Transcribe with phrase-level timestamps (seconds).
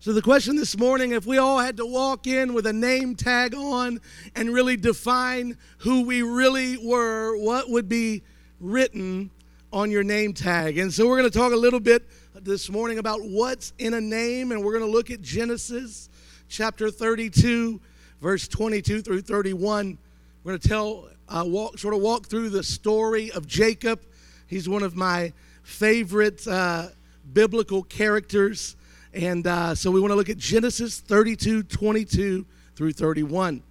[0.00, 3.16] So, the question this morning if we all had to walk in with a name
[3.16, 4.00] tag on
[4.36, 8.22] and really define who we really were, what would be
[8.60, 9.32] written
[9.72, 10.78] on your name tag?
[10.78, 14.00] And so, we're going to talk a little bit this morning about what's in a
[14.00, 16.08] name, and we're going to look at Genesis
[16.48, 17.80] chapter 32,
[18.20, 19.98] verse 22 through 31.
[20.44, 24.00] We're going to tell, uh, walk, sort of walk through the story of Jacob.
[24.46, 25.32] He's one of my
[25.64, 26.90] favorite uh,
[27.32, 28.76] biblical characters.
[29.12, 33.62] And uh, so we want to look at Genesis 32 22 through 31.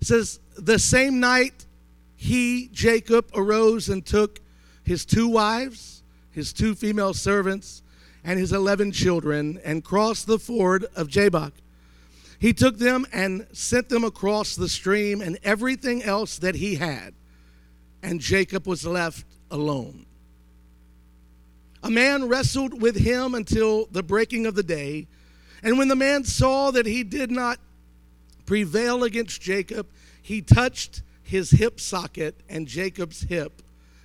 [0.00, 1.66] It says, The same night
[2.16, 4.40] he, Jacob, arose and took
[4.84, 7.82] his two wives, his two female servants,
[8.24, 11.52] and his 11 children, and crossed the ford of Jabbok.
[12.38, 17.14] He took them and sent them across the stream and everything else that he had.
[18.02, 20.05] And Jacob was left alone.
[21.82, 25.06] A man wrestled with him until the breaking of the day.
[25.62, 27.58] And when the man saw that he did not
[28.44, 29.86] prevail against Jacob,
[30.22, 33.62] he touched his hip socket, and Jacob's hip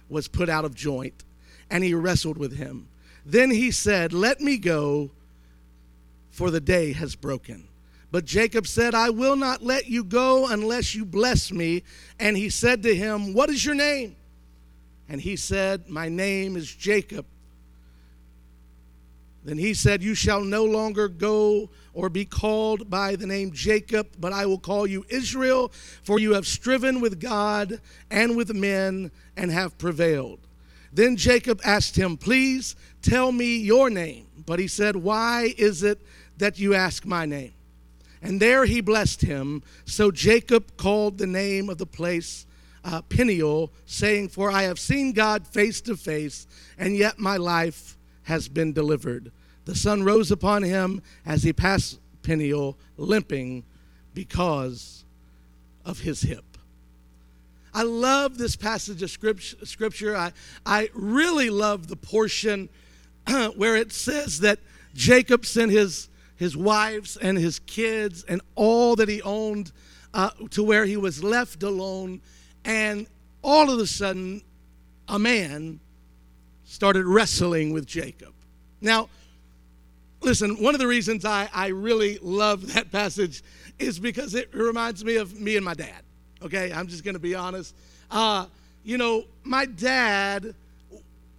[0.09, 1.23] was put out of joint,
[1.69, 2.87] and he wrestled with him.
[3.25, 5.11] Then he said, Let me go,
[6.31, 7.67] for the day has broken.
[8.11, 11.83] But Jacob said, I will not let you go unless you bless me.
[12.19, 14.15] And he said to him, What is your name?
[15.07, 17.25] And he said, My name is Jacob.
[19.43, 24.07] Then he said, You shall no longer go or be called by the name Jacob,
[24.19, 25.71] but I will call you Israel,
[26.03, 30.39] for you have striven with God and with men and have prevailed.
[30.93, 34.27] Then Jacob asked him, Please tell me your name.
[34.45, 36.01] But he said, Why is it
[36.37, 37.53] that you ask my name?
[38.21, 39.63] And there he blessed him.
[39.85, 42.45] So Jacob called the name of the place
[42.83, 46.47] uh, Peniel, saying, For I have seen God face to face,
[46.77, 47.97] and yet my life
[48.31, 49.29] has been delivered.
[49.65, 53.65] The sun rose upon him as he passed Peniel, limping
[54.13, 55.03] because
[55.83, 56.45] of his hip.
[57.73, 60.15] I love this passage of scripture.
[60.15, 60.31] I,
[60.65, 62.69] I really love the portion
[63.55, 64.59] where it says that
[64.93, 69.73] Jacob sent his, his wives and his kids and all that he owned
[70.13, 72.21] uh, to where he was left alone.
[72.63, 73.07] And
[73.41, 74.41] all of a sudden,
[75.09, 75.81] a man
[76.71, 78.33] started wrestling with Jacob.
[78.79, 79.09] Now,
[80.21, 83.43] listen, one of the reasons I, I really love that passage
[83.77, 86.01] is because it reminds me of me and my dad.
[86.41, 87.75] Okay, I'm just going to be honest.
[88.09, 88.45] Uh,
[88.85, 90.55] you know, my dad,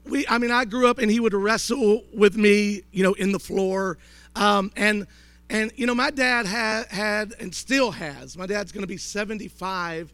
[0.05, 3.33] we, I mean, I grew up and he would wrestle with me, you know, in
[3.33, 3.97] the floor.
[4.37, 5.07] Um, and,
[5.49, 8.99] and, you know, my dad had, had and still has, my dad's going to be
[8.99, 10.13] 75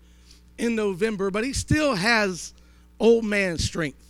[0.59, 2.55] in November, but he still has
[3.01, 4.08] old man strength.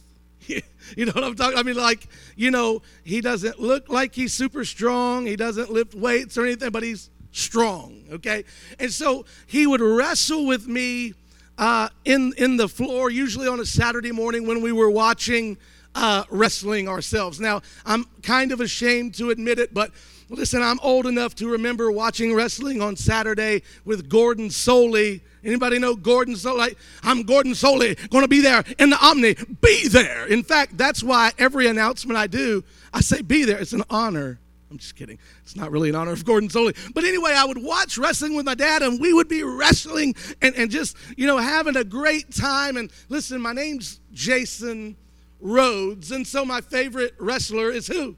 [0.96, 1.58] You know what I'm talking?
[1.58, 5.26] I mean, like, you know, he doesn't look like he's super strong.
[5.26, 8.04] He doesn't lift weights or anything, but he's strong.
[8.12, 8.44] Okay,
[8.78, 11.14] and so he would wrestle with me
[11.58, 15.58] uh, in in the floor, usually on a Saturday morning when we were watching
[15.94, 17.40] uh, wrestling ourselves.
[17.40, 19.90] Now, I'm kind of ashamed to admit it, but
[20.28, 25.94] listen, I'm old enough to remember watching wrestling on Saturday with Gordon Solie Anybody know
[25.94, 26.76] Gordon Solie?
[27.02, 29.36] I'm Gordon Solie, going to be there in the Omni.
[29.60, 30.26] Be there.
[30.26, 33.58] In fact, that's why every announcement I do, I say be there.
[33.58, 34.38] It's an honor.
[34.70, 35.18] I'm just kidding.
[35.42, 36.76] It's not really an honor of Gordon Solie.
[36.92, 40.54] But anyway, I would watch wrestling with my dad, and we would be wrestling and,
[40.56, 42.76] and just, you know, having a great time.
[42.76, 44.96] And listen, my name's Jason
[45.40, 48.16] Rhodes, and so my favorite wrestler is who?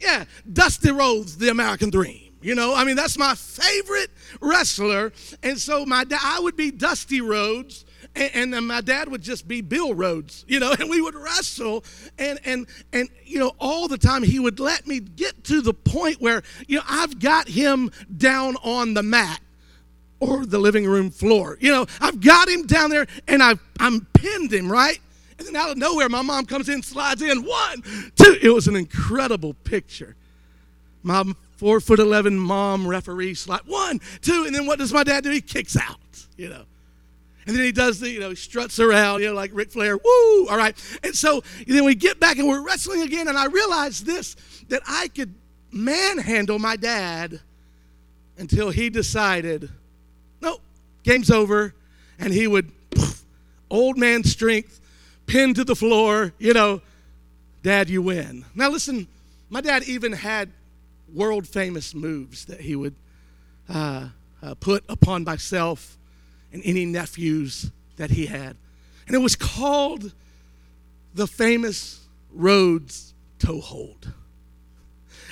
[0.00, 2.23] Yeah, Dusty Rhodes, the American Dream.
[2.44, 5.12] You know, I mean, that's my favorite wrestler.
[5.42, 9.22] And so my dad, I would be Dusty Rhodes, and, and then my dad would
[9.22, 11.84] just be Bill Rhodes, you know, and we would wrestle.
[12.18, 15.72] And, and, and, you know, all the time he would let me get to the
[15.72, 19.40] point where, you know, I've got him down on the mat
[20.20, 21.56] or the living room floor.
[21.62, 24.98] You know, I've got him down there and I've, I'm pinned him, right?
[25.38, 27.82] And then out of nowhere, my mom comes in, slides in, one,
[28.16, 28.36] two.
[28.42, 30.14] It was an incredible picture.
[31.02, 31.24] My
[31.56, 35.30] four foot 11 mom referee slide one, two, and then what does my dad do?
[35.30, 35.98] He kicks out,
[36.36, 36.64] you know.
[37.46, 39.96] And then he does the, you know, he struts around, you know, like Ric Flair,
[39.96, 40.74] woo, all right.
[41.02, 44.36] And so then we get back and we're wrestling again, and I realized this
[44.68, 45.34] that I could
[45.70, 47.40] manhandle my dad
[48.38, 49.70] until he decided,
[50.40, 50.58] no,
[51.02, 51.74] game's over.
[52.18, 53.24] And he would, poof,
[53.70, 54.80] old man strength,
[55.26, 56.80] pin to the floor, you know,
[57.62, 58.44] dad, you win.
[58.54, 59.08] Now listen,
[59.50, 60.50] my dad even had
[61.12, 62.94] world famous moves that he would
[63.68, 64.08] uh,
[64.42, 65.98] uh, put upon myself
[66.52, 68.56] and any nephews that he had.
[69.06, 70.12] And it was called
[71.14, 72.00] the famous
[72.32, 74.12] Rhodes toe hold.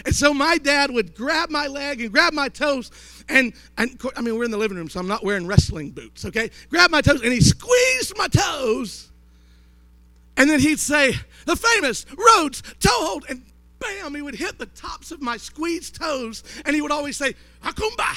[0.04, 2.90] And so my dad would grab my leg and grab my toes.
[3.28, 6.24] And, and I mean, we're in the living room, so I'm not wearing wrestling boots,
[6.24, 6.50] okay?
[6.70, 9.10] Grab my toes, and he squeezed my toes.
[10.36, 11.14] And then he'd say,
[11.46, 13.24] the famous Rhodes toe hold.
[13.28, 13.42] And
[13.82, 16.44] bam, he would hit the tops of my squeezed toes.
[16.64, 18.16] And he would always say, Akumba.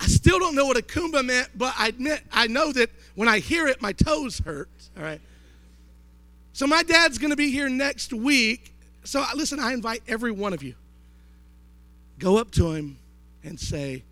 [0.00, 3.38] I still don't know what Akumba meant, but I admit, I know that when I
[3.38, 5.20] hear it, my toes hurt, all right?
[6.54, 8.74] So my dad's going to be here next week.
[9.04, 10.74] So listen, I invite every one of you.
[12.18, 12.98] Go up to him
[13.44, 14.04] and say,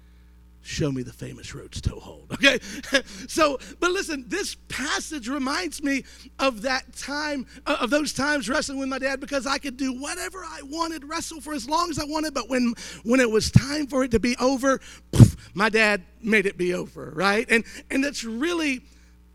[0.69, 2.31] show me the famous Rhodes toe hold.
[2.33, 2.59] Okay?
[3.29, 6.05] so, but listen, this passage reminds me
[6.39, 9.99] of that time, uh, of those times wrestling with my dad because I could do
[9.99, 12.75] whatever I wanted, wrestle for as long as I wanted, but when
[13.05, 14.81] when it was time for it to be over,
[15.11, 17.47] poof, my dad made it be over, right?
[17.51, 18.83] And and that's really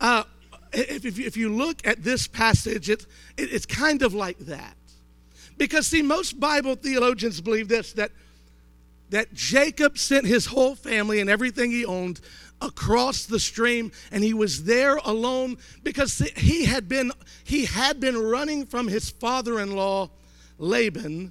[0.00, 0.24] uh,
[0.72, 4.76] if, if, if, you look at this passage, it, it, it's kind of like that.
[5.56, 8.10] Because, see, most Bible theologians believe this that,
[9.14, 12.20] that Jacob sent his whole family and everything he owned
[12.60, 17.12] across the stream and he was there alone because he had been
[17.44, 20.10] he had been running from his father-in-law
[20.58, 21.30] Laban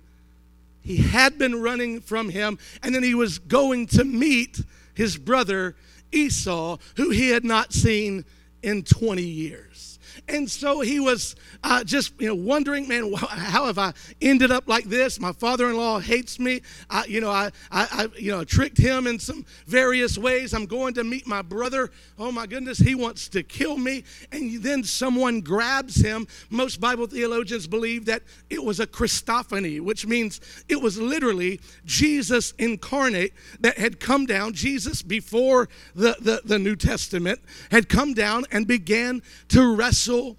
[0.81, 4.61] he had been running from him and then he was going to meet
[4.93, 5.75] his brother
[6.13, 8.23] Esau who he had not seen
[8.61, 9.92] in 20 years.
[10.29, 11.35] And so he was
[11.65, 13.91] uh, just, you know, wondering, man, how have I
[14.21, 15.19] ended up like this?
[15.19, 16.61] My father-in-law hates me.
[16.89, 20.53] I, you know, I, I, I, you know, tricked him in some various ways.
[20.53, 21.91] I'm going to meet my brother.
[22.17, 24.05] Oh my goodness, he wants to kill me.
[24.31, 26.25] And then someone grabs him.
[26.49, 30.39] Most Bible theologians believe that it was a Christophany, which means
[30.69, 34.53] it was literally Jesus incarnate that had come down.
[34.53, 37.41] Jesus before the, the, the New Testament
[37.71, 40.37] had come down and began to wrestle wrestle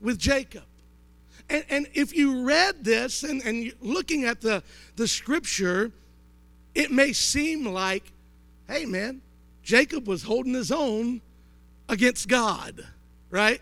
[0.00, 0.64] with Jacob.
[1.50, 4.62] And, and if you read this and, and looking at the,
[4.96, 5.90] the scripture,
[6.74, 8.12] it may seem like,
[8.68, 9.22] hey man,
[9.62, 11.20] Jacob was holding his own
[11.88, 12.86] against God,
[13.30, 13.60] right?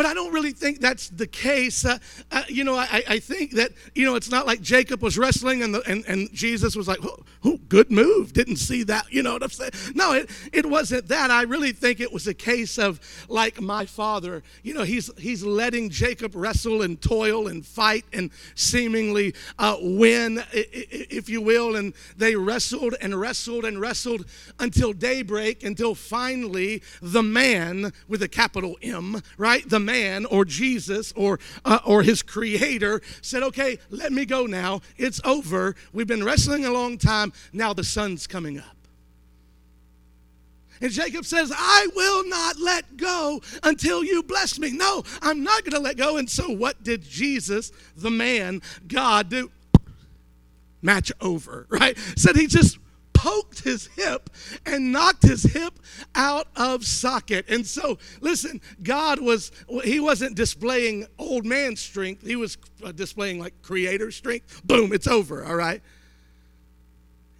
[0.00, 1.84] But I don't really think that's the case.
[1.84, 1.98] Uh,
[2.32, 5.62] uh, you know, I, I think that, you know, it's not like Jacob was wrestling
[5.62, 8.32] and, the, and, and Jesus was like, oh, oh, good move.
[8.32, 9.12] Didn't see that.
[9.12, 9.72] You know what I'm saying?
[9.94, 11.30] No, it, it wasn't that.
[11.30, 12.98] I really think it was a case of
[13.28, 18.30] like my father, you know, he's, he's letting Jacob wrestle and toil and fight and
[18.54, 21.76] seemingly uh, win, if you will.
[21.76, 24.24] And they wrestled and wrestled and wrestled
[24.58, 29.68] until daybreak, until finally the man with a capital M, right?
[29.68, 34.80] The man or Jesus or, uh, or his creator said, Okay, let me go now.
[34.96, 35.74] It's over.
[35.92, 37.32] We've been wrestling a long time.
[37.52, 38.76] Now the sun's coming up.
[40.82, 44.70] And Jacob says, I will not let go until you bless me.
[44.70, 46.16] No, I'm not going to let go.
[46.16, 49.50] And so, what did Jesus, the man, God, do?
[50.80, 51.98] Match over, right?
[52.16, 52.78] Said he just
[53.20, 54.30] poked his hip
[54.64, 55.78] and knocked his hip
[56.14, 57.44] out of socket.
[57.50, 59.52] And so, listen, God was,
[59.84, 64.62] he wasn't displaying old man strength, he was uh, displaying like creator strength.
[64.64, 65.82] Boom, it's over, all right?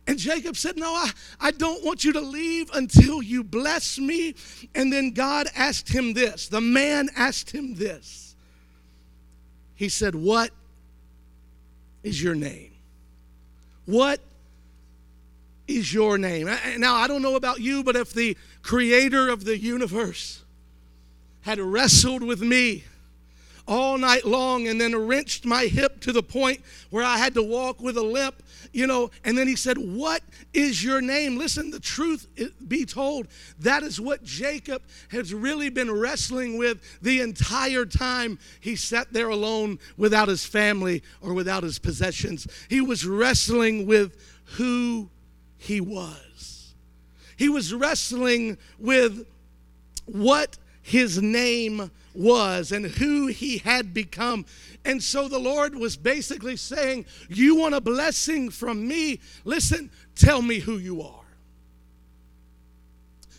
[0.07, 1.11] And Jacob said, No, I,
[1.41, 4.35] I don't want you to leave until you bless me.
[4.75, 6.49] And then God asked him this.
[6.49, 8.35] The man asked him this.
[9.77, 10.51] He said, What
[12.03, 12.73] is your name?
[13.87, 14.21] What
[15.77, 16.51] is your name.
[16.79, 20.43] Now, I don't know about you, but if the creator of the universe
[21.43, 22.85] had wrestled with me
[23.67, 26.61] all night long and then wrenched my hip to the point
[26.91, 30.23] where I had to walk with a limp, you know, and then he said, What
[30.53, 31.39] is your name?
[31.39, 32.27] Listen, the truth
[32.67, 33.29] be told,
[33.61, 39.29] that is what Jacob has really been wrestling with the entire time he sat there
[39.29, 42.47] alone without his family or without his possessions.
[42.69, 44.17] He was wrestling with
[44.57, 45.09] who
[45.61, 46.73] he was.
[47.37, 49.27] He was wrestling with
[50.07, 54.47] what his name was and who he had become.
[54.87, 59.21] And so the Lord was basically saying, You want a blessing from me?
[59.45, 61.25] Listen, tell me who you are.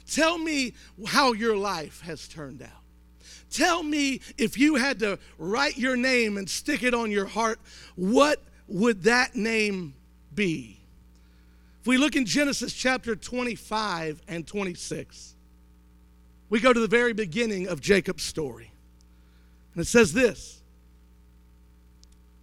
[0.08, 0.76] Tell me
[1.08, 2.70] how your life has turned out.
[3.50, 7.60] Tell me if you had to write your name and stick it on your heart,
[7.96, 9.96] what would that name
[10.36, 10.81] be?
[11.82, 15.36] If we look in Genesis chapter 25 and 26,
[16.48, 18.72] we go to the very beginning of Jacob's story.
[19.74, 20.62] And it says this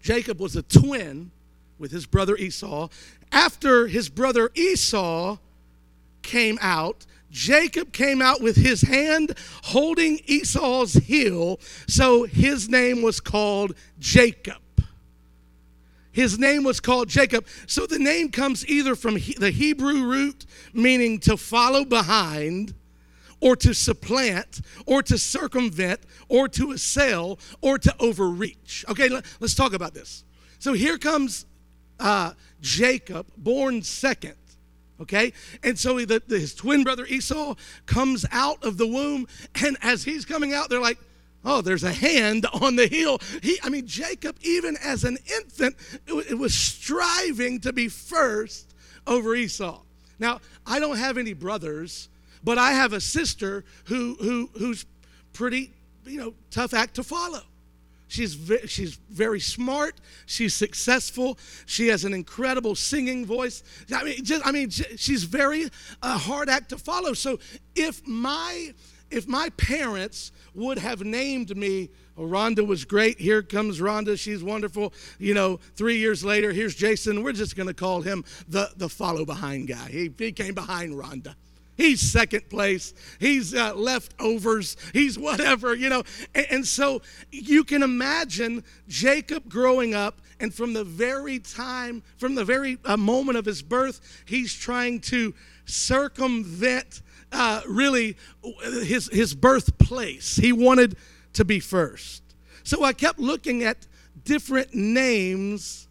[0.03, 1.31] Jacob was a twin
[1.79, 2.89] with his brother Esau.
[3.31, 5.37] After his brother Esau
[6.23, 13.21] came out, Jacob came out with his hand holding Esau's heel, so his name was
[13.21, 14.57] called Jacob.
[16.19, 17.47] His name was called Jacob.
[17.69, 22.75] So the name comes either from he, the Hebrew root, meaning to follow behind,
[23.41, 28.85] or to supplant, or to circumvent, or to assail, or to overreach.
[28.89, 30.25] Okay, let, us talk about this.
[30.59, 31.47] So here comes
[32.01, 34.35] uh, Jacob, born second.
[35.01, 35.33] Okay,
[35.63, 37.55] and so the, the, his twin brother Esau
[37.87, 39.29] comes out of the womb,
[39.63, 40.99] and as he's coming out, they're like,
[41.51, 43.19] Oh, there's a hand on the heel.
[43.43, 45.77] He, I mean, Jacob, even as an infant,
[46.07, 48.75] it, it was striving to be first
[49.07, 49.81] over Esau.
[50.19, 52.11] Now, I don't have any brothers,
[52.45, 54.85] but I have a sister who, who, who's
[55.33, 55.73] pretty,
[56.05, 57.41] you know, tough act to follow.
[58.09, 59.95] She's, ve- she's very smart.
[60.27, 61.39] She's successful.
[61.65, 63.63] She has an incredible singing voice.
[63.91, 65.71] I mean, just, I mean, she's very
[66.03, 67.15] uh, hard act to follow.
[67.15, 67.39] So
[67.75, 68.75] if my
[69.11, 73.19] if my parents would have named me, oh, Rhonda was great.
[73.19, 74.19] Here comes Rhonda.
[74.19, 74.93] She's wonderful.
[75.19, 77.23] You know, three years later, here's Jason.
[77.23, 79.89] We're just going to call him the, the follow behind guy.
[79.91, 81.35] He, he came behind Rhonda.
[81.79, 82.93] He's second place.
[83.21, 84.77] He's uh, leftovers.
[84.93, 86.03] He's whatever, you know.
[86.35, 92.35] And, and so you can imagine Jacob growing up, and from the very time, from
[92.35, 95.35] the very uh, moment of his birth, he's trying to
[95.67, 98.17] circumvent uh, really
[98.83, 100.37] his, his birthplace.
[100.37, 100.97] He wanted
[101.35, 102.23] to be first.
[102.65, 103.87] So I kept looking at
[104.25, 105.88] different names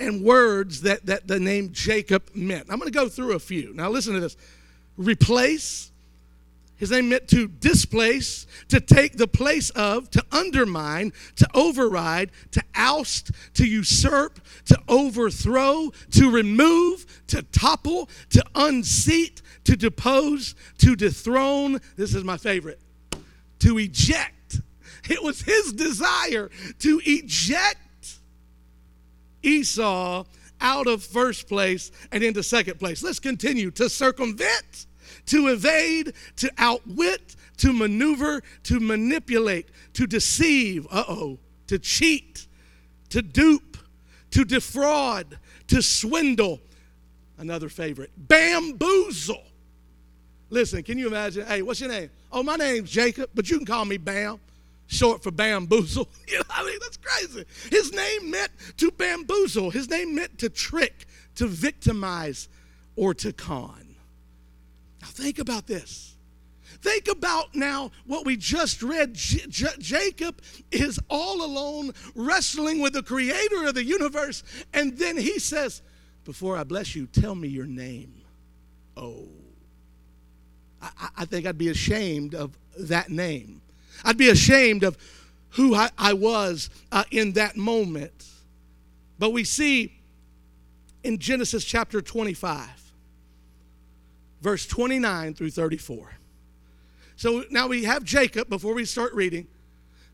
[0.00, 2.66] and words that, that the name Jacob meant.
[2.70, 3.72] I'm going to go through a few.
[3.74, 4.36] Now, listen to this
[4.96, 5.92] replace.
[6.76, 12.62] His name meant to displace, to take the place of, to undermine, to override, to
[12.74, 21.80] oust, to usurp, to overthrow, to remove, to topple, to unseat, to depose, to dethrone.
[21.96, 22.80] This is my favorite.
[23.58, 24.62] To eject.
[25.10, 27.78] It was his desire to eject
[29.42, 30.24] Esau
[30.60, 33.02] out of first place and into second place.
[33.02, 34.86] Let's continue to circumvent,
[35.26, 42.46] to evade, to outwit, to maneuver, to manipulate, to deceive, uh oh, to cheat,
[43.10, 43.76] to dupe,
[44.30, 46.60] to defraud, to swindle.
[47.38, 49.44] Another favorite, bamboozle.
[50.50, 51.46] Listen, can you imagine?
[51.46, 52.10] Hey, what's your name?
[52.32, 54.40] Oh, my name's Jacob, but you can call me Bam,
[54.90, 56.08] short for bamboozle.
[56.28, 57.44] You know, I mean, that's crazy.
[57.70, 59.70] His name meant to bamboozle.
[59.70, 61.06] His name meant to trick,
[61.36, 62.48] to victimize,
[62.94, 63.96] or to con.
[65.00, 66.16] Now think about this.
[66.82, 69.14] Think about now what we just read.
[69.14, 74.42] J- J- Jacob is all alone wrestling with the creator of the universe,
[74.72, 75.82] and then he says,
[76.24, 78.22] Before I bless you, tell me your name.
[78.96, 79.28] Oh.
[80.80, 83.59] I, I think I'd be ashamed of that name.
[84.04, 84.96] I'd be ashamed of
[85.50, 88.26] who I, I was uh, in that moment.
[89.18, 90.00] But we see
[91.02, 92.68] in Genesis chapter 25,
[94.40, 96.14] verse 29 through 34.
[97.16, 99.46] So now we have Jacob, before we start reading,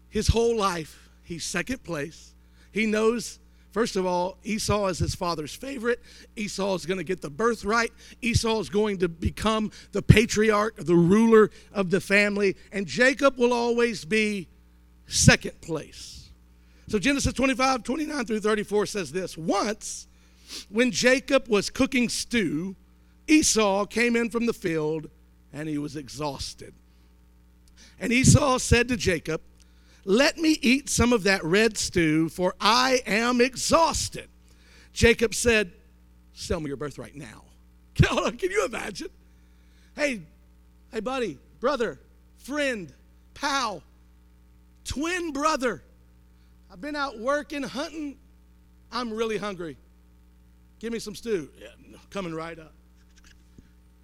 [0.09, 2.35] his whole life, he's second place.
[2.73, 3.39] He knows
[3.77, 6.01] First of all, Esau is his father's favorite.
[6.35, 7.93] Esau is going to get the birthright.
[8.23, 12.57] Esau is going to become the patriarch, the ruler of the family.
[12.73, 14.49] And Jacob will always be
[15.07, 16.31] second place.
[16.89, 20.07] So Genesis 25, 29 through 34 says this Once,
[20.71, 22.77] when Jacob was cooking stew,
[23.29, 25.11] Esau came in from the field
[25.53, 26.73] and he was exhausted.
[28.01, 29.43] And Esau said to Jacob,
[30.07, 34.29] let me eat some of that red stew, for I am exhausted.
[34.93, 35.73] Jacob said,
[36.33, 37.43] Sell me your birthright now.
[37.95, 39.09] Can you imagine?
[39.97, 40.21] Hey,
[40.93, 41.99] hey, buddy, brother,
[42.37, 42.93] friend,
[43.35, 43.83] pal,
[44.85, 45.83] twin brother.
[46.71, 48.17] I've been out working, hunting.
[48.93, 49.77] I'm really hungry.
[50.79, 51.51] Give me some stew.
[51.59, 51.69] Yeah,
[52.11, 52.75] coming right up.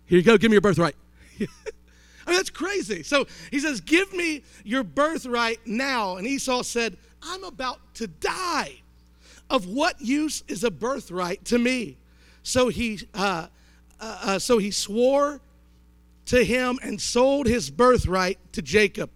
[0.06, 0.36] Here you go.
[0.36, 0.96] Give me your birthright.
[2.32, 3.02] Mean, that's crazy.
[3.02, 6.16] So he says, Give me your birthright now.
[6.16, 8.76] And Esau said, I'm about to die.
[9.50, 11.98] Of what use is a birthright to me?
[12.42, 13.48] So he, uh,
[14.00, 15.42] uh, uh, so he swore
[16.24, 19.10] to him and sold his birthright to Jacob.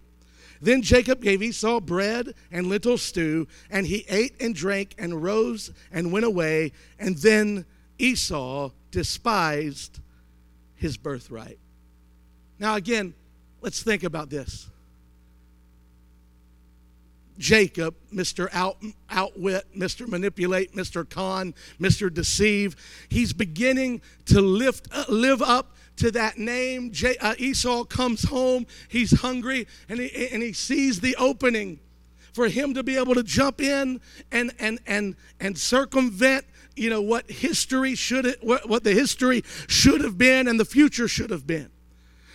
[0.61, 5.71] Then Jacob gave Esau bread and lentil stew, and he ate and drank and rose
[5.91, 6.71] and went away.
[6.99, 7.65] And then
[7.97, 10.01] Esau despised
[10.75, 11.57] his birthright.
[12.59, 13.13] Now, again,
[13.61, 14.67] let's think about this.
[17.37, 18.49] Jacob, Mr.
[18.51, 18.77] Out,
[19.09, 20.07] Outwit, Mr.
[20.07, 21.07] Manipulate, Mr.
[21.07, 22.11] Con, Mr.
[22.11, 22.75] Deceive,
[23.09, 26.91] he's beginning to lift, uh, live up to that name.
[26.91, 31.79] J, uh, Esau comes home, he's hungry, and he, and he sees the opening
[32.33, 33.99] for him to be able to jump in
[34.31, 36.45] and and and and circumvent
[36.75, 41.07] you know what history should what, what the history should have been and the future
[41.07, 41.71] should have been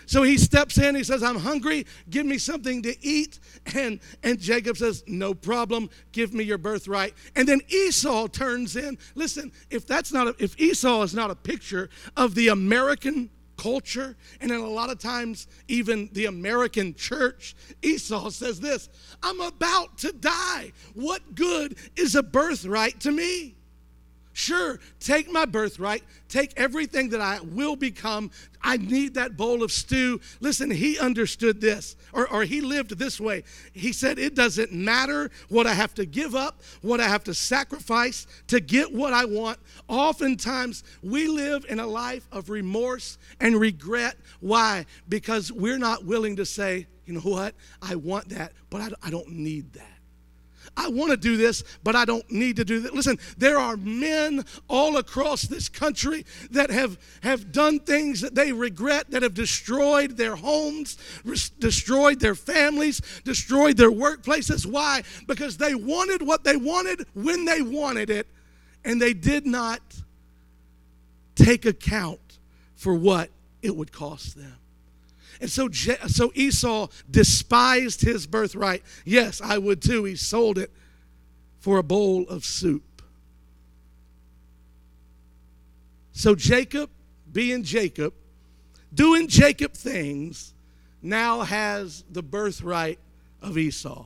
[0.07, 3.39] so he steps in, he says, I'm hungry, give me something to eat.
[3.75, 7.15] And, and Jacob says, No problem, give me your birthright.
[7.37, 8.99] And then Esau turns in.
[9.15, 14.17] Listen, if that's not a, if Esau is not a picture of the American culture,
[14.41, 18.89] and then a lot of times even the American church, Esau says this
[19.23, 20.73] I'm about to die.
[20.95, 23.57] What good is a birthright to me?
[24.35, 28.31] Sure, take my birthright, take everything that I will become.
[28.63, 30.21] I need that bowl of stew.
[30.41, 33.45] Listen, he understood this, or, or he lived this way.
[33.75, 37.35] He said, It doesn't matter what I have to give up, what I have to
[37.35, 39.59] sacrifice to get what I want.
[39.87, 44.17] Oftentimes, we live in a life of remorse and regret.
[44.41, 44.87] Why?
[45.11, 47.55] Because we're not willing to say, You know what?
[47.83, 49.92] I want that, but I, I don't need that.
[50.77, 52.95] I want to do this, but I don't need to do that.
[52.95, 58.53] Listen, there are men all across this country that have, have done things that they
[58.53, 64.65] regret, that have destroyed their homes, res- destroyed their families, destroyed their workplaces.
[64.65, 65.03] Why?
[65.27, 68.27] Because they wanted what they wanted when they wanted it,
[68.85, 69.81] and they did not
[71.35, 72.39] take account
[72.77, 74.57] for what it would cost them.
[75.43, 78.85] And so, so Esau despised his birthright.
[79.05, 80.05] Yes, I would too.
[80.05, 80.71] He sold it
[81.59, 83.03] for a bowl of soup.
[86.13, 86.91] So Jacob,
[87.33, 88.15] being Jacob,
[88.95, 90.55] doing Jacob things,
[91.03, 93.01] now has the birthright
[93.43, 94.05] of Esau.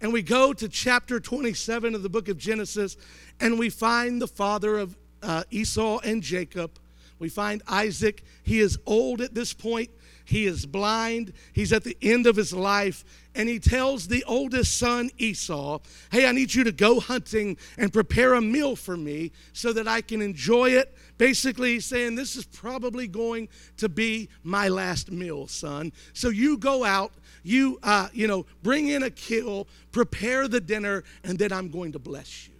[0.00, 2.96] And we go to chapter 27 of the book of Genesis,
[3.40, 6.78] and we find the father of uh, Esau and Jacob.
[7.18, 8.22] We find Isaac.
[8.42, 9.90] He is old at this point.
[10.28, 11.32] He is blind.
[11.54, 13.02] He's at the end of his life.
[13.34, 15.78] And he tells the oldest son, Esau,
[16.12, 19.88] Hey, I need you to go hunting and prepare a meal for me so that
[19.88, 20.94] I can enjoy it.
[21.16, 25.92] Basically, he's saying, This is probably going to be my last meal, son.
[26.12, 27.12] So you go out,
[27.42, 31.92] you, uh, you know, bring in a kill, prepare the dinner, and then I'm going
[31.92, 32.54] to bless you.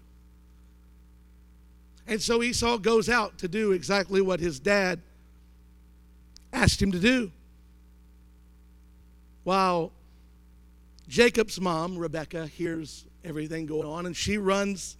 [2.06, 5.02] And so Esau goes out to do exactly what his dad
[6.50, 7.30] asked him to do
[9.48, 9.92] while
[11.08, 14.98] Jacob's mom, Rebecca, hears everything going on and she runs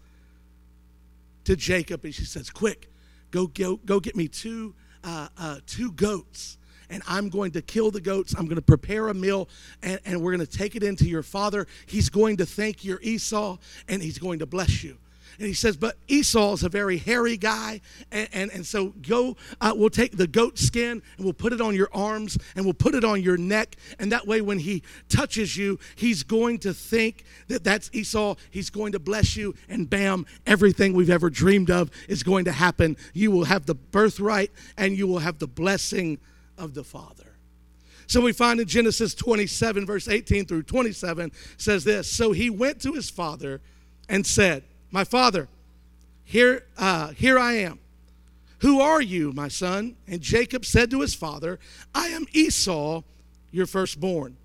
[1.44, 2.90] to Jacob and she says, Quick,
[3.30, 6.56] go, go, go get me two, uh, uh, two goats
[6.88, 8.34] and I'm going to kill the goats.
[8.38, 9.50] I'm going to prepare a meal,
[9.82, 11.66] and, and we're going to take it into your father.
[11.84, 14.96] He's going to thank your Esau, and he's going to bless you.
[15.38, 17.80] And he says, But Esau is a very hairy guy.
[18.10, 21.60] And, and, and so go, uh, we'll take the goat skin and we'll put it
[21.60, 23.76] on your arms and we'll put it on your neck.
[23.98, 28.34] And that way, when he touches you, he's going to think that that's Esau.
[28.50, 29.54] He's going to bless you.
[29.68, 32.96] And bam, everything we've ever dreamed of is going to happen.
[33.14, 36.18] You will have the birthright and you will have the blessing
[36.56, 37.36] of the Father.
[38.08, 42.80] So we find in Genesis 27, verse 18 through 27, says this So he went
[42.82, 43.60] to his father
[44.08, 45.48] and said, my father,
[46.24, 47.78] here, uh, here I am.
[48.60, 49.96] Who are you, my son?
[50.06, 51.58] And Jacob said to his father,
[51.94, 53.02] I am Esau,
[53.50, 54.36] your firstborn.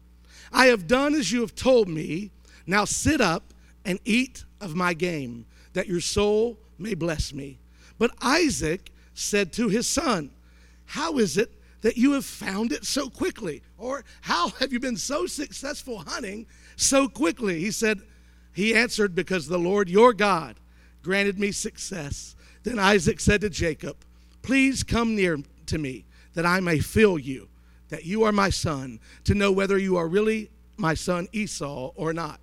[0.51, 2.31] I have done as you have told me.
[2.65, 3.53] Now sit up
[3.83, 7.57] and eat of my game, that your soul may bless me.
[7.97, 10.31] But Isaac said to his son,
[10.85, 11.51] How is it
[11.81, 13.61] that you have found it so quickly?
[13.77, 16.45] Or how have you been so successful hunting
[16.77, 17.59] so quickly?
[17.59, 18.01] He said,
[18.53, 20.55] he answered, Because the Lord your God
[21.01, 22.35] granted me success.
[22.63, 23.97] Then Isaac said to Jacob,
[24.41, 27.49] Please come near to me, that I may feel you,
[27.89, 32.13] that you are my son, to know whether you are really my son Esau or
[32.13, 32.39] not.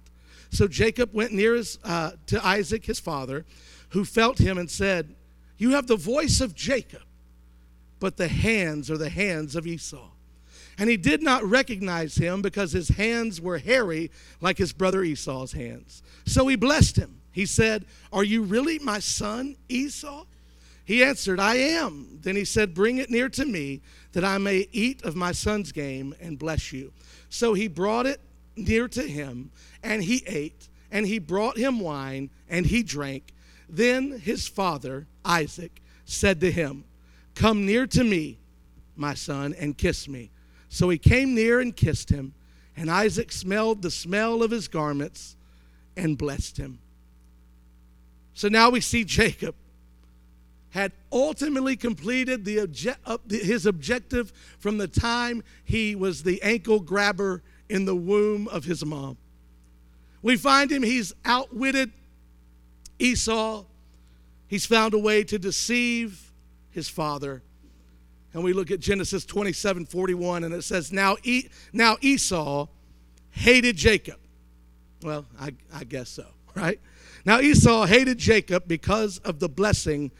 [0.50, 3.44] So Jacob went near his, uh, to Isaac, his father,
[3.90, 5.14] who felt him and said,
[5.58, 7.02] You have the voice of Jacob,
[7.98, 10.09] but the hands are the hands of Esau.
[10.80, 15.52] And he did not recognize him because his hands were hairy like his brother Esau's
[15.52, 16.02] hands.
[16.24, 17.20] So he blessed him.
[17.32, 20.24] He said, Are you really my son Esau?
[20.86, 22.18] He answered, I am.
[22.22, 25.70] Then he said, Bring it near to me, that I may eat of my son's
[25.70, 26.94] game and bless you.
[27.28, 28.22] So he brought it
[28.56, 29.50] near to him,
[29.82, 33.34] and he ate, and he brought him wine, and he drank.
[33.68, 36.84] Then his father, Isaac, said to him,
[37.34, 38.38] Come near to me,
[38.96, 40.30] my son, and kiss me.
[40.70, 42.32] So he came near and kissed him,
[42.76, 45.36] and Isaac smelled the smell of his garments
[45.96, 46.78] and blessed him.
[48.32, 49.56] So now we see Jacob
[50.70, 56.78] had ultimately completed the obje- uh, his objective from the time he was the ankle
[56.78, 59.16] grabber in the womb of his mom.
[60.22, 61.90] We find him, he's outwitted
[63.00, 63.64] Esau.
[64.46, 66.32] He's found a way to deceive
[66.70, 67.42] his father.
[68.32, 72.68] And we look at Genesis 27 41, and it says, Now, e- now Esau
[73.30, 74.18] hated Jacob.
[75.02, 76.80] Well, I, I guess so, right?
[77.24, 80.10] Now Esau hated Jacob because of the blessing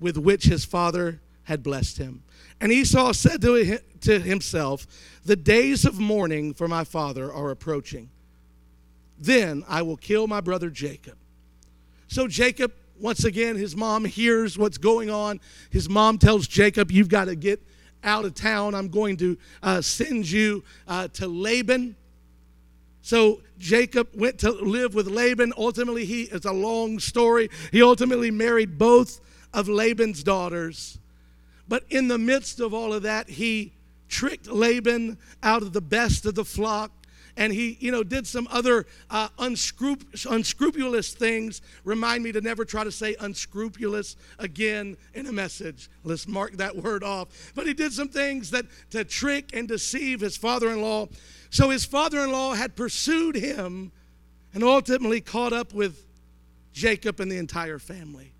[0.00, 2.22] with which his father had blessed him.
[2.60, 4.86] And Esau said to, to himself,
[5.24, 8.10] The days of mourning for my father are approaching.
[9.18, 11.16] Then I will kill my brother Jacob.
[12.08, 15.40] So Jacob, once again, his mom hears what's going on.
[15.70, 17.62] His mom tells Jacob, You've got to get
[18.02, 18.74] out of town.
[18.74, 21.96] I'm going to uh, send you uh, to Laban.
[23.02, 25.52] So Jacob went to live with Laban.
[25.56, 27.50] Ultimately, he it's a long story.
[27.72, 29.20] He ultimately married both
[29.52, 30.98] of Laban's daughters.
[31.68, 33.72] But in the midst of all of that, he
[34.08, 36.92] tricked Laban out of the best of the flock
[37.36, 41.60] and he you know did some other uh, unscrup- unscrupulous things.
[41.84, 45.90] Remind me to never try to say unscrupulous again in a message.
[46.04, 47.52] Let's mark that word off.
[47.54, 51.08] But he did some things that to trick and deceive his father-in-law.
[51.50, 53.92] So his father-in-law had pursued him
[54.54, 56.04] and ultimately caught up with
[56.72, 58.32] jacob and the entire family.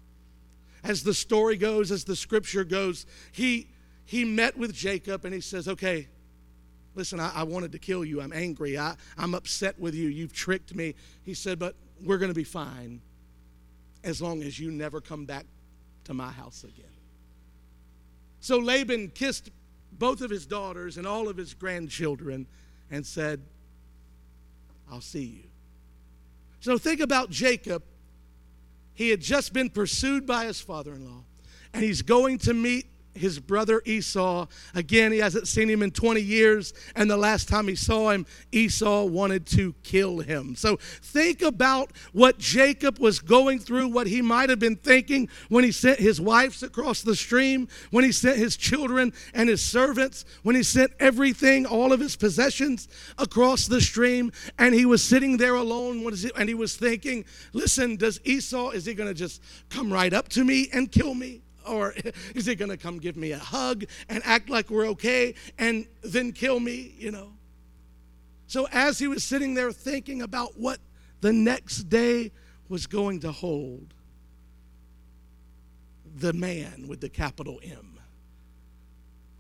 [0.83, 3.69] As the story goes as the scripture goes he
[4.05, 6.09] he met with jacob and he says okay
[6.97, 8.21] Listen, I, I wanted to kill you.
[8.21, 8.79] I'm angry.
[8.79, 10.09] I, I'm upset with you.
[10.09, 10.95] You've tricked me.
[11.25, 13.01] He said, But we're going to be fine
[14.03, 15.45] as long as you never come back
[16.05, 16.85] to my house again.
[18.41, 19.51] So Laban kissed
[19.93, 22.47] both of his daughters and all of his grandchildren
[22.91, 23.43] and said,
[24.91, 25.43] I'll see you.
[26.61, 27.83] So think about Jacob.
[28.95, 31.25] He had just been pursued by his father in law,
[31.75, 34.47] and he's going to meet his brother Esau.
[34.75, 38.27] Again, he hasn't seen him in 20 years, and the last time he saw him,
[38.53, 40.55] Esau wanted to kill him.
[40.55, 45.65] So think about what Jacob was going through, what he might have been thinking when
[45.65, 50.25] he sent his wives across the stream, when he sent his children and his servants,
[50.43, 55.37] when he sent everything, all of his possessions across the stream, and he was sitting
[55.37, 59.93] there alone, and he was thinking, listen, does Esau, is he going to just come
[59.93, 61.43] right up to me and kill me?
[61.67, 61.95] Or
[62.35, 65.87] is he going to come give me a hug and act like we're okay and
[66.03, 67.33] then kill me, you know?
[68.47, 70.79] So as he was sitting there thinking about what
[71.21, 72.33] the next day
[72.69, 73.95] was going to hold,
[76.17, 77.99] the man with the capital M,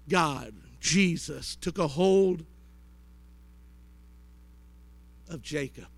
[0.08, 2.44] God, Jesus, took a hold
[5.28, 5.88] of Jacob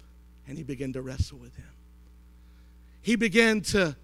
[0.47, 1.67] and he began to wrestle with him.
[3.03, 3.97] He began to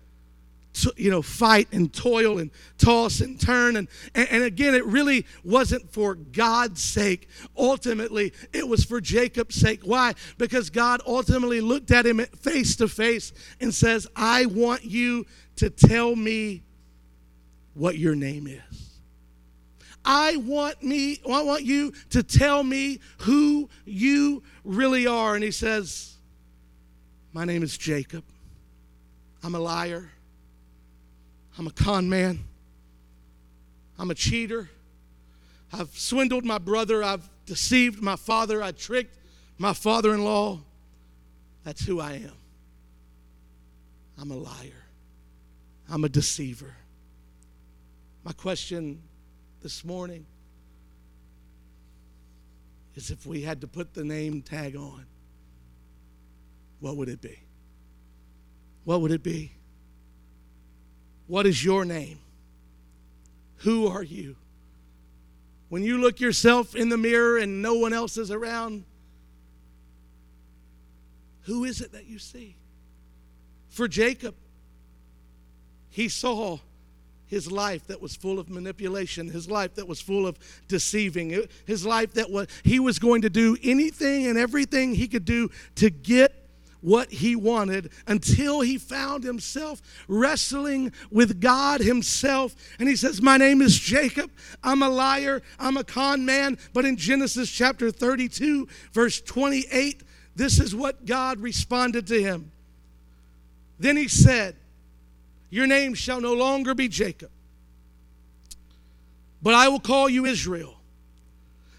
[0.96, 3.76] you know, fight and toil and toss and turn.
[3.76, 7.28] And, and, and, again, it really wasn't for God's sake.
[7.56, 9.82] Ultimately, it was for Jacob's sake.
[9.84, 10.14] Why?
[10.38, 15.70] Because God ultimately looked at him face to face and says, I want you to
[15.70, 16.62] tell me
[17.74, 19.00] what your name is.
[20.04, 25.34] I want me, I want you to tell me who you really are.
[25.34, 26.16] And he says,
[27.32, 28.22] My name is Jacob.
[29.42, 30.10] I'm a liar.
[31.59, 32.45] I'm a con man.
[33.99, 34.71] I'm a cheater.
[35.73, 37.03] I've swindled my brother.
[37.03, 38.62] I've deceived my father.
[38.62, 39.17] I tricked
[39.59, 40.61] my father in law.
[41.64, 42.33] That's who I am.
[44.21, 44.85] I'm a liar.
[45.88, 46.75] I'm a deceiver.
[48.25, 49.03] My question
[49.62, 50.27] this morning
[52.95, 55.05] is if we had to put the name tag on,
[56.81, 57.38] what would it be?
[58.85, 59.53] What would it be?
[61.26, 62.18] What is your name?
[63.58, 64.37] Who are you?
[65.68, 68.84] When you look yourself in the mirror and no one else is around,
[71.42, 72.54] who is it that you see?
[73.70, 74.34] For Jacob,
[75.90, 76.58] he saw
[77.26, 81.84] his life that was full of manipulation, his life that was full of deceiving, his
[81.84, 85.90] life that was he was going to do anything and everything he could do to
[85.90, 86.43] get
[86.85, 92.55] what he wanted until he found himself wrestling with God himself.
[92.79, 94.31] And he says, My name is Jacob.
[94.62, 95.42] I'm a liar.
[95.59, 96.59] I'm a con man.
[96.75, 100.03] But in Genesis chapter 32, verse 28,
[100.37, 102.53] this is what God responded to him.
[103.79, 104.55] Then he said,
[105.49, 107.31] Your name shall no longer be Jacob,
[109.42, 110.75] but I will call you Israel.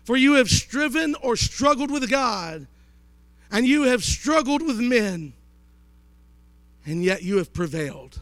[0.03, 2.67] For you have striven or struggled with God
[3.55, 5.31] and you have struggled with men,
[6.85, 8.19] and yet you have prevailed.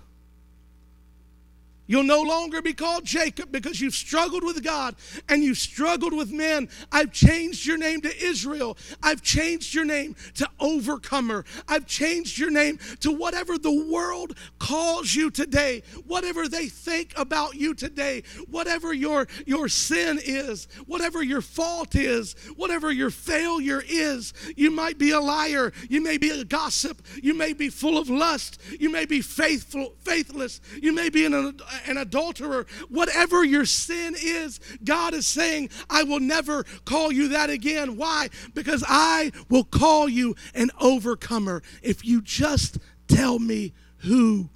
[1.86, 4.96] You'll no longer be called Jacob because you've struggled with God
[5.28, 6.69] and you've struggled with men.
[6.91, 8.78] I've changed your name to Israel.
[9.02, 11.43] I've changed your name to Overcomer.
[11.67, 17.56] I've changed your name to whatever the world calls you today, whatever they think about
[17.56, 24.34] you today, whatever your, your sin is, whatever your fault is, whatever your failure is.
[24.56, 25.74] You might be a liar.
[25.89, 27.02] You may be a gossip.
[27.22, 28.62] You may be full of lust.
[28.80, 30.62] You may be faithful, faithless.
[30.82, 36.03] You may be in an an adulterer, whatever your sin is, God is saying, I
[36.03, 37.97] will never call you that again.
[37.97, 38.29] Why?
[38.53, 44.49] Because I will call you an overcomer if you just tell me who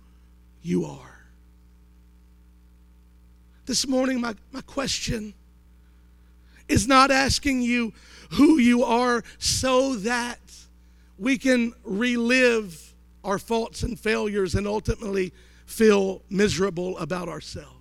[0.61, 1.29] you are.
[3.65, 5.33] This morning, my, my question
[6.67, 7.93] is not asking you
[8.31, 10.39] who you are so that
[11.17, 15.33] we can relive our faults and failures and ultimately
[15.67, 17.75] feel miserable about ourselves.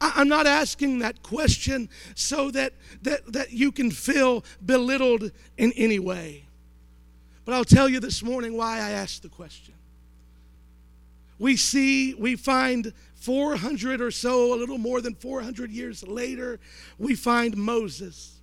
[0.00, 5.98] I'm not asking that question so that, that, that you can feel belittled in any
[5.98, 6.44] way.
[7.44, 9.74] But I'll tell you this morning why I asked the question.
[11.38, 16.60] We see, we find 400 or so, a little more than 400 years later,
[16.98, 18.40] we find Moses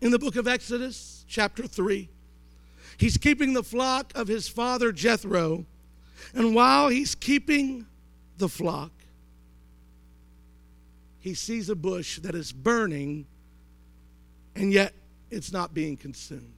[0.00, 2.08] in the book of Exodus, chapter 3.
[2.98, 5.64] He's keeping the flock of his father Jethro
[6.34, 7.86] and while he's keeping
[8.38, 8.90] the flock,
[11.20, 13.26] he sees a bush that is burning,
[14.56, 14.92] and yet
[15.30, 16.48] it's not being consumed.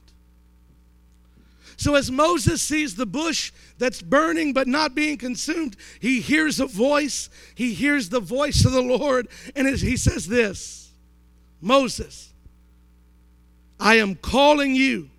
[1.77, 6.65] So, as Moses sees the bush that's burning but not being consumed, he hears a
[6.65, 7.29] voice.
[7.53, 10.91] He hears the voice of the Lord, and he says this
[11.61, 12.33] Moses,
[13.79, 15.09] I am calling you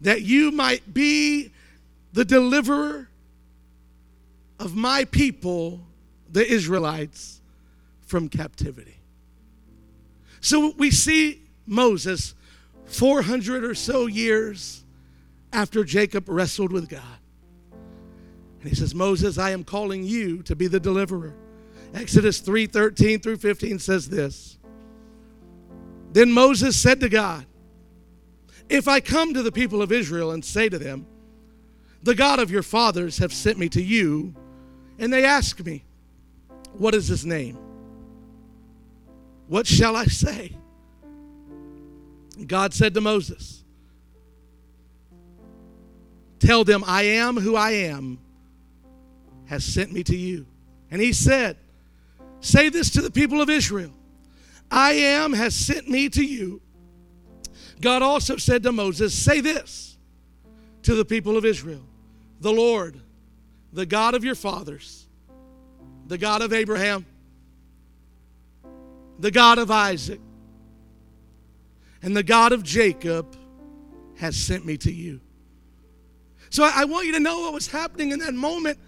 [0.00, 1.52] that you might be
[2.12, 3.07] the deliverer
[4.58, 5.80] of my people,
[6.30, 7.40] the Israelites,
[8.00, 8.96] from captivity.
[10.40, 12.34] So we see Moses
[12.86, 14.84] 400 or so years
[15.52, 17.02] after Jacob wrestled with God.
[18.60, 21.34] And he says, Moses, I am calling you to be the deliverer.
[21.94, 24.58] Exodus 3 13 through 15 says this.
[26.12, 27.46] Then Moses said to God,
[28.68, 31.06] If I come to the people of Israel and say to them,
[32.02, 34.34] The God of your fathers have sent me to you,
[34.98, 35.84] and they ask me,
[36.72, 37.58] What is his name?
[39.46, 40.52] What shall I say?
[42.46, 43.64] God said to Moses,
[46.38, 48.18] Tell them, I am who I am
[49.46, 50.46] has sent me to you.
[50.90, 51.56] And he said,
[52.40, 53.92] Say this to the people of Israel
[54.70, 56.60] I am has sent me to you.
[57.80, 59.96] God also said to Moses, Say this
[60.82, 61.82] to the people of Israel
[62.40, 63.00] The Lord,
[63.72, 65.06] the God of your fathers,
[66.06, 67.06] the God of Abraham,
[69.18, 70.20] the God of Isaac,
[72.02, 73.36] and the God of Jacob
[74.16, 75.20] has sent me to you.
[76.50, 78.78] So I want you to know what was happening in that moment.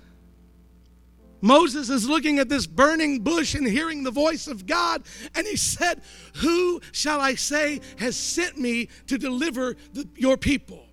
[1.42, 5.02] Moses is looking at this burning bush and hearing the voice of God,
[5.34, 6.02] and he said,
[6.36, 10.84] Who shall I say has sent me to deliver the, your people?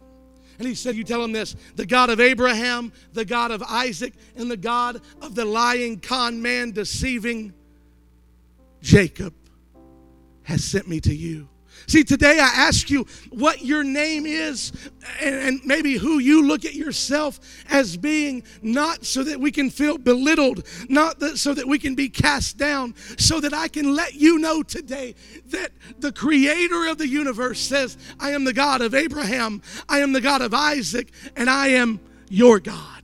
[0.60, 4.14] And he said, You tell him this the God of Abraham, the God of Isaac,
[4.36, 7.54] and the God of the lying con man deceiving
[8.82, 9.34] Jacob
[10.44, 11.50] has sent me to you.
[11.86, 14.72] See, today I ask you what your name is
[15.22, 19.70] and, and, maybe who you look at yourself as being, not so that we can
[19.70, 23.96] feel belittled, not that, so that we can be cast down, so that I can
[23.96, 25.16] let you know today
[25.48, 30.14] that the creator of the universe says, I am the God of Abraham, I am
[30.14, 32.97] the God of Isaac, and I am your God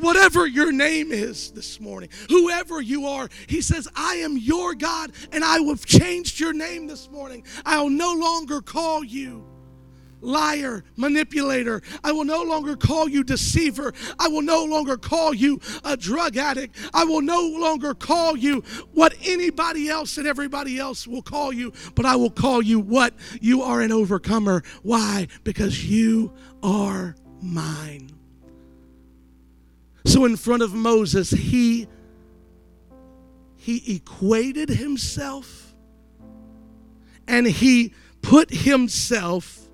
[0.00, 5.12] whatever your name is this morning, whoever you are, he says, I am your God
[5.32, 7.44] and I have changed your name this morning.
[7.64, 9.46] I'll no longer call you
[10.20, 11.82] liar, manipulator.
[12.04, 13.92] I will no longer call you deceiver.
[14.18, 16.76] I will no longer call you a drug addict.
[16.92, 21.72] I will no longer call you what anybody else and everybody else will call you,
[21.94, 24.62] but I will call you what you are an overcomer.
[24.82, 25.28] Why?
[25.44, 26.32] Because you
[26.62, 28.19] are mine.
[30.04, 31.88] So in front of Moses, he
[33.56, 35.74] he equated himself
[37.28, 39.68] and he put himself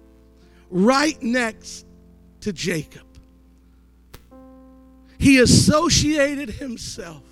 [0.70, 1.86] right next
[2.40, 3.06] to Jacob.
[5.18, 7.22] He associated himself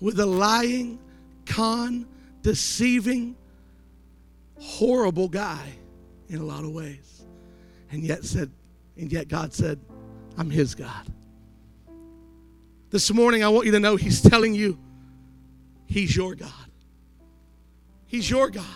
[0.00, 0.98] with a lying,
[1.46, 2.06] con,
[2.42, 3.36] deceiving,
[4.58, 5.72] horrible guy
[6.28, 7.24] in a lot of ways.
[7.90, 8.50] And yet said,
[8.96, 9.78] and yet God said,
[10.38, 11.06] I'm his God.
[12.92, 14.78] This morning, I want you to know He's telling you
[15.86, 16.52] He's your God.
[18.06, 18.66] He's your God.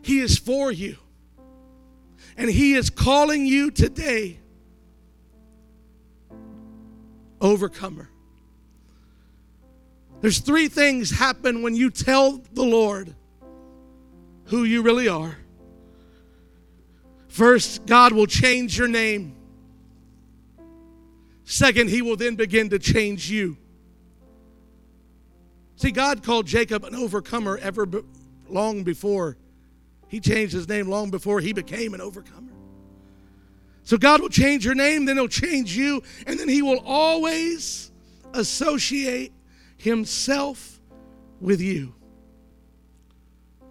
[0.00, 0.96] He is for you.
[2.38, 4.38] And He is calling you today,
[7.42, 8.08] overcomer.
[10.22, 13.14] There's three things happen when you tell the Lord
[14.44, 15.36] who you really are.
[17.28, 19.36] First, God will change your name.
[21.44, 23.56] Second, He will then begin to change you.
[25.76, 28.02] See, God called Jacob an overcomer ever be-
[28.48, 29.36] long before.
[30.08, 32.52] He changed his name long before he became an overcomer.
[33.84, 37.92] So God will change your name, then He'll change you, and then He will always
[38.32, 39.32] associate
[39.76, 40.80] Himself
[41.40, 41.94] with you.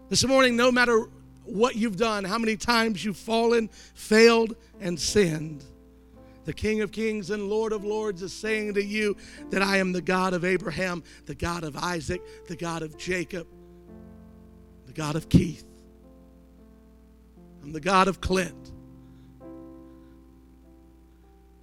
[0.09, 1.09] This morning, no matter
[1.45, 5.63] what you've done, how many times you've fallen, failed, and sinned,
[6.45, 9.15] the King of Kings and Lord of Lords is saying to you
[9.49, 13.47] that I am the God of Abraham, the God of Isaac, the God of Jacob,
[14.86, 15.65] the God of Keith.
[17.63, 18.71] I'm the God of Clint.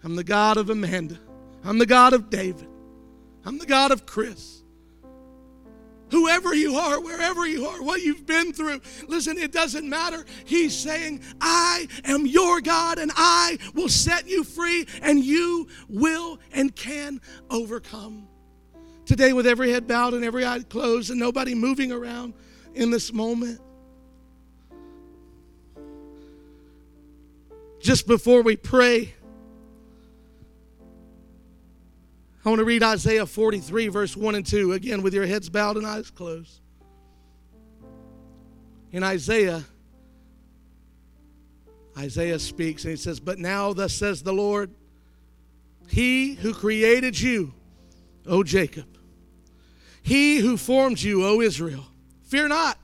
[0.02, 1.18] I'm the God of Amanda.
[1.62, 2.68] I'm the God of David.
[3.44, 4.59] I'm the God of Chris.
[6.10, 10.24] Whoever you are, wherever you are, what you've been through, listen, it doesn't matter.
[10.44, 16.38] He's saying, I am your God and I will set you free and you will
[16.52, 18.26] and can overcome.
[19.06, 22.34] Today, with every head bowed and every eye closed and nobody moving around
[22.74, 23.60] in this moment,
[27.80, 29.14] just before we pray,
[32.42, 35.76] I want to read Isaiah 43, verse 1 and 2, again with your heads bowed
[35.76, 36.60] and eyes closed.
[38.92, 39.62] In Isaiah,
[41.98, 44.70] Isaiah speaks and he says, But now, thus says the Lord,
[45.88, 47.52] He who created you,
[48.26, 48.86] O Jacob,
[50.02, 51.84] He who formed you, O Israel,
[52.22, 52.78] fear not,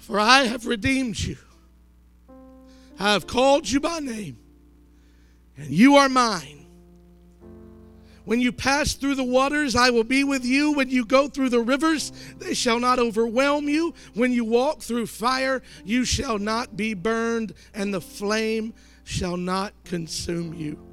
[0.00, 1.38] for I have redeemed you.
[2.98, 4.38] I have called you by name,
[5.56, 6.59] and you are mine.
[8.30, 10.70] When you pass through the waters, I will be with you.
[10.70, 13.92] When you go through the rivers, they shall not overwhelm you.
[14.14, 19.72] When you walk through fire, you shall not be burned, and the flame shall not
[19.82, 20.89] consume you.